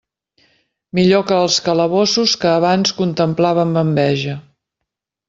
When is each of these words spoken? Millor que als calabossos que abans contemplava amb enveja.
Millor 0.99 1.25
que 1.31 1.35
als 1.39 1.57
calabossos 1.67 2.33
que 2.45 2.49
abans 2.53 2.95
contemplava 3.03 3.67
amb 3.69 3.81
enveja. 3.83 4.35